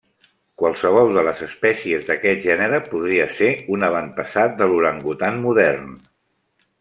Qualsevol 0.59 1.11
de 1.17 1.23
les 1.25 1.41
espècies 1.47 2.07
d'aquest 2.07 2.41
gènere 2.45 2.79
podria 2.87 3.27
ser 3.41 3.49
un 3.75 3.87
avantpassat 3.89 4.57
de 4.63 4.69
l'orangutan 4.73 5.39
modern. 5.45 5.93